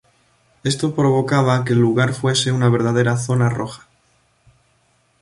[0.63, 3.87] Esto provocaba que el lugar fuese una verdadera Zona roja.